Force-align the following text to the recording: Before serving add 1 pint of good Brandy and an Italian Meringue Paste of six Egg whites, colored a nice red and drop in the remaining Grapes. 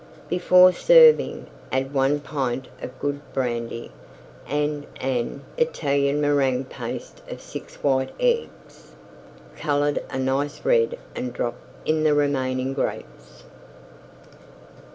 Before 0.29 0.71
serving 0.73 1.45
add 1.71 1.93
1 1.93 2.21
pint 2.21 2.67
of 2.81 2.97
good 2.97 3.21
Brandy 3.33 3.91
and 4.47 4.87
an 4.99 5.43
Italian 5.59 6.19
Meringue 6.19 6.65
Paste 6.65 7.21
of 7.29 7.39
six 7.39 7.75
Egg 7.83 7.83
whites, 7.83 8.95
colored 9.55 10.01
a 10.09 10.17
nice 10.17 10.65
red 10.65 10.97
and 11.15 11.31
drop 11.31 11.59
in 11.85 12.03
the 12.03 12.15
remaining 12.15 12.73
Grapes. 12.73 13.43